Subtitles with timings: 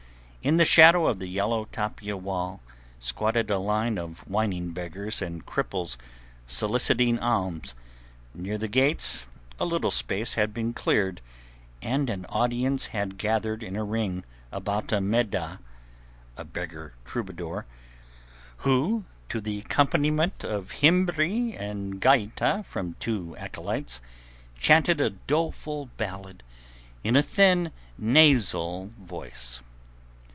[0.43, 2.61] In the shadow of the yellow tapia wall
[2.99, 5.97] squatted a line of whining beggars and cripples
[6.47, 7.75] soliciting alms;
[8.33, 9.27] near the gates
[9.59, 11.21] a little space had been cleared
[11.79, 19.59] and an audience had gathered in a ring about a Meddah—a beggar troubadour—who, to the
[19.59, 24.01] accompaniment of gimbri and gaitah from two acolytes,
[24.57, 26.41] chanted a doleful ballad
[27.03, 29.61] in a thin, nasal voice.